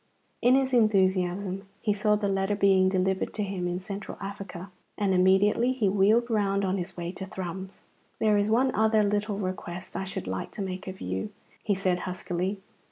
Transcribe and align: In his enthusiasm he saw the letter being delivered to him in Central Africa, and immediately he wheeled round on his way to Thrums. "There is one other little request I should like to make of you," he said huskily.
In 0.41 0.55
his 0.55 0.73
enthusiasm 0.73 1.67
he 1.79 1.93
saw 1.93 2.15
the 2.15 2.27
letter 2.27 2.55
being 2.55 2.89
delivered 2.89 3.35
to 3.35 3.43
him 3.43 3.67
in 3.67 3.79
Central 3.79 4.17
Africa, 4.19 4.71
and 4.97 5.13
immediately 5.13 5.73
he 5.73 5.87
wheeled 5.87 6.27
round 6.27 6.65
on 6.65 6.79
his 6.79 6.97
way 6.97 7.11
to 7.11 7.27
Thrums. 7.27 7.83
"There 8.17 8.35
is 8.35 8.49
one 8.49 8.73
other 8.73 9.03
little 9.03 9.37
request 9.37 9.95
I 9.95 10.05
should 10.05 10.25
like 10.25 10.49
to 10.53 10.61
make 10.63 10.87
of 10.87 11.01
you," 11.01 11.29
he 11.61 11.75
said 11.75 11.99
huskily. 11.99 12.59